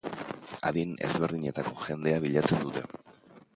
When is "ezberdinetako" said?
1.09-1.77